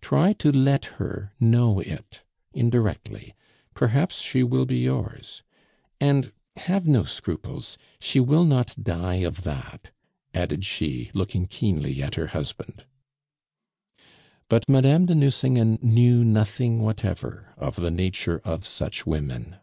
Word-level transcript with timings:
Try 0.00 0.32
to 0.34 0.52
let 0.52 0.84
her 1.02 1.32
know 1.40 1.80
it, 1.80 2.22
indirectly; 2.52 3.34
perhaps 3.74 4.20
she 4.20 4.44
will 4.44 4.66
be 4.66 4.78
yours! 4.78 5.42
And 6.00 6.32
have 6.58 6.86
no 6.86 7.02
scruples, 7.02 7.76
she 7.98 8.20
will 8.20 8.44
not 8.44 8.76
die 8.80 9.24
of 9.26 9.42
that," 9.42 9.90
added 10.32 10.64
she, 10.64 11.10
looking 11.12 11.46
keenly 11.48 12.00
at 12.04 12.14
her 12.14 12.28
husband. 12.28 12.84
But 14.48 14.68
Madame 14.68 15.06
de 15.06 15.14
Nucingen 15.16 15.80
knew 15.82 16.22
nothing 16.24 16.78
whatever 16.78 17.52
of 17.56 17.74
the 17.74 17.90
nature 17.90 18.40
of 18.44 18.64
such 18.64 19.04
women. 19.04 19.56